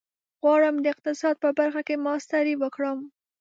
غواړم 0.41 0.75
د 0.81 0.85
اقتصاد 0.93 1.35
په 1.43 1.49
برخه 1.59 1.81
کې 1.87 2.03
ماسټري 2.05 2.55
وکړم. 2.59 2.97